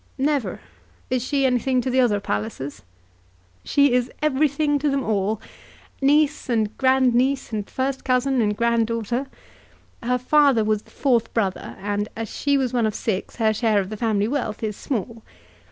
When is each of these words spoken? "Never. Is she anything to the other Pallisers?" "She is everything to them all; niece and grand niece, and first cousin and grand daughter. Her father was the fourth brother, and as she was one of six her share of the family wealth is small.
"Never. 0.17 0.61
Is 1.11 1.23
she 1.23 1.45
anything 1.45 1.79
to 1.81 1.91
the 1.91 1.99
other 1.99 2.19
Pallisers?" 2.19 2.81
"She 3.63 3.93
is 3.93 4.11
everything 4.19 4.79
to 4.79 4.89
them 4.89 5.03
all; 5.03 5.39
niece 6.01 6.49
and 6.49 6.75
grand 6.75 7.13
niece, 7.13 7.53
and 7.53 7.69
first 7.69 8.03
cousin 8.03 8.41
and 8.41 8.57
grand 8.57 8.87
daughter. 8.87 9.27
Her 10.01 10.17
father 10.17 10.63
was 10.63 10.81
the 10.81 10.89
fourth 10.89 11.31
brother, 11.35 11.75
and 11.79 12.09
as 12.15 12.29
she 12.35 12.57
was 12.57 12.73
one 12.73 12.87
of 12.87 12.95
six 12.95 13.35
her 13.35 13.53
share 13.53 13.79
of 13.79 13.91
the 13.91 13.95
family 13.95 14.27
wealth 14.27 14.63
is 14.63 14.75
small. 14.75 15.21